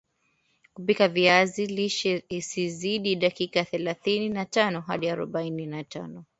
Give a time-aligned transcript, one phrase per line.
[0.73, 6.25] kupika viazi lishe isizidi dakika thelathini na tano hadi arobaini na tano